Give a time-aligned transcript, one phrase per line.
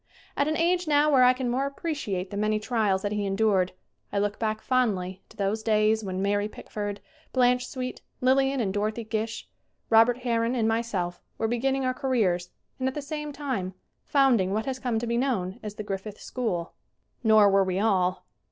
[0.35, 3.71] At an age now where I can more appreciate the many trials that he endured
[4.11, 6.99] I look back fondly to those days when Mary Pickford,
[7.33, 9.47] Blanche Sweet, Lillian and Dorothy Gish,
[9.91, 14.53] Robert Har ron, and myself were beginning our careers and at the same time founding
[14.53, 16.73] what has come to be known as the Griffith school.
[17.21, 18.25] 109 110 SCREEN ACTING Nor were we all.